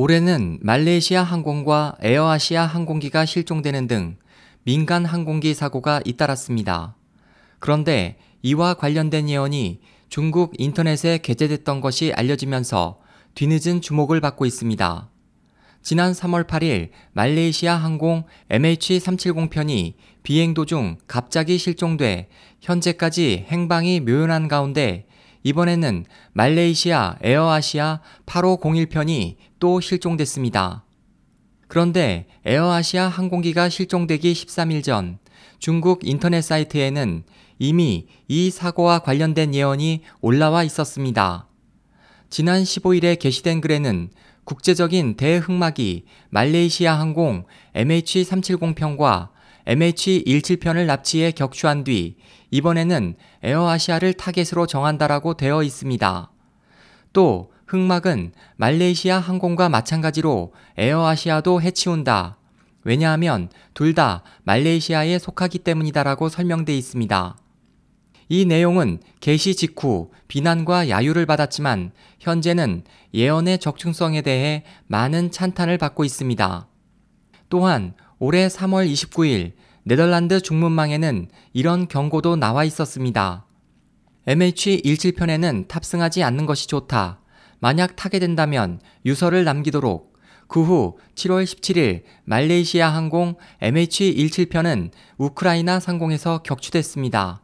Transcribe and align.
올해는 0.00 0.60
말레이시아 0.62 1.24
항공과 1.24 1.96
에어아시아 2.00 2.66
항공기가 2.66 3.24
실종되는 3.24 3.88
등 3.88 4.16
민간 4.62 5.04
항공기 5.04 5.54
사고가 5.54 6.02
잇따랐습니다. 6.04 6.94
그런데 7.58 8.16
이와 8.42 8.74
관련된 8.74 9.28
예언이 9.28 9.80
중국 10.08 10.52
인터넷에 10.56 11.18
게재됐던 11.18 11.80
것이 11.80 12.12
알려지면서 12.14 13.00
뒤늦은 13.34 13.80
주목을 13.80 14.20
받고 14.20 14.46
있습니다. 14.46 15.10
지난 15.82 16.12
3월 16.12 16.46
8일 16.46 16.90
말레이시아 17.14 17.74
항공 17.74 18.22
MH370편이 18.50 19.94
비행 20.22 20.54
도중 20.54 20.98
갑자기 21.08 21.58
실종돼 21.58 22.28
현재까지 22.60 23.46
행방이 23.48 23.98
묘연한 23.98 24.46
가운데 24.46 25.07
이번에는 25.42 26.04
말레이시아 26.32 27.18
에어아시아 27.22 28.00
8501편이 28.26 29.36
또 29.58 29.80
실종됐습니다. 29.80 30.84
그런데 31.68 32.26
에어아시아 32.44 33.08
항공기가 33.08 33.68
실종되기 33.68 34.32
13일 34.32 34.82
전 34.82 35.18
중국 35.58 36.00
인터넷 36.02 36.42
사이트에는 36.42 37.24
이미 37.58 38.06
이 38.28 38.50
사고와 38.50 39.00
관련된 39.00 39.54
예언이 39.54 40.02
올라와 40.20 40.62
있었습니다. 40.64 41.48
지난 42.30 42.62
15일에 42.62 43.18
게시된 43.18 43.60
글에는 43.60 44.10
국제적인 44.44 45.16
대흑막이 45.16 46.04
말레이시아 46.30 46.98
항공 46.98 47.44
MH370편과 47.74 49.28
MH17편을 49.68 50.86
납치해 50.86 51.30
격추한 51.30 51.84
뒤 51.84 52.16
이번에는 52.50 53.16
에어아시아를 53.42 54.14
타겟으로 54.14 54.66
정한다라고 54.66 55.34
되어 55.34 55.62
있습니다. 55.62 56.32
또 57.12 57.52
흑막은 57.66 58.32
말레이시아 58.56 59.18
항공과 59.18 59.68
마찬가지로 59.68 60.54
에어아시아도 60.78 61.60
해치운다. 61.60 62.38
왜냐하면 62.84 63.50
둘 63.74 63.94
다 63.94 64.22
말레이시아에 64.44 65.18
속하기 65.18 65.58
때문이다라고 65.58 66.30
설명돼 66.30 66.74
있습니다. 66.74 67.36
이 68.30 68.44
내용은 68.46 69.00
개시 69.20 69.54
직후 69.54 70.10
비난과 70.28 70.88
야유를 70.88 71.26
받았지만 71.26 71.92
현재는 72.20 72.84
예언의 73.12 73.58
적중성에 73.58 74.22
대해 74.22 74.64
많은 74.86 75.30
찬탄을 75.30 75.76
받고 75.76 76.04
있습니다. 76.04 76.68
또한 77.48 77.94
올해 78.18 78.48
3월 78.48 78.90
29일 78.90 79.52
네덜란드 79.84 80.40
중문망에는 80.40 81.28
이런 81.52 81.88
경고도 81.88 82.36
나와 82.36 82.64
있었습니다. 82.64 83.46
MH17편에는 84.26 85.68
탑승하지 85.68 86.22
않는 86.22 86.44
것이 86.46 86.66
좋다. 86.68 87.20
만약 87.60 87.96
타게 87.96 88.18
된다면 88.18 88.80
유서를 89.06 89.44
남기도록 89.44 90.08
그 90.48 90.62
후 90.62 90.96
7월 91.14 91.44
17일 91.44 92.02
말레이시아 92.24 92.88
항공 92.88 93.36
MH17편은 93.60 94.90
우크라이나 95.18 95.78
상공에서 95.80 96.38
격추됐습니다. 96.42 97.42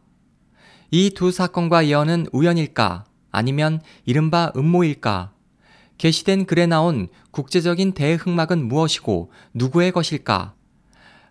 이 0.90 1.10
두 1.10 1.30
사건과 1.30 1.86
예언은 1.86 2.26
우연일까? 2.32 3.04
아니면 3.30 3.80
이른바 4.04 4.52
음모일까? 4.56 5.32
게시된 5.98 6.46
글에 6.46 6.66
나온 6.66 7.08
국제적인 7.30 7.92
대흑막은 7.92 8.66
무엇이고 8.68 9.30
누구의 9.54 9.92
것일까? 9.92 10.54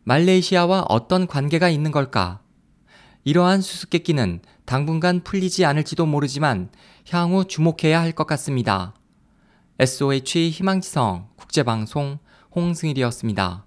말레이시아와 0.05 0.85
어떤 0.89 1.27
관계가 1.27 1.69
있는 1.69 1.91
걸까? 1.91 2.41
이러한 3.23 3.61
수수께끼는 3.61 4.41
당분간 4.65 5.21
풀리지 5.23 5.63
않을지도 5.65 6.05
모르지만 6.05 6.69
향후 7.09 7.45
주목해야 7.45 8.01
할 8.01 8.13
것 8.13 8.27
같습니다. 8.27 8.93
SOH 9.79 10.49
희망지성 10.51 11.29
국제방송 11.35 12.19
홍승일이었습니다. 12.55 13.65